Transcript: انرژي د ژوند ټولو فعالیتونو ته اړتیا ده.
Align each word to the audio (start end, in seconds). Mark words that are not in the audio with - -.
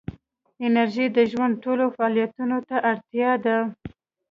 انرژي 0.65 1.05
د 1.17 1.17
ژوند 1.31 1.53
ټولو 1.63 1.85
فعالیتونو 1.95 2.57
ته 2.67 2.75
اړتیا 2.91 3.31
ده. 3.45 3.57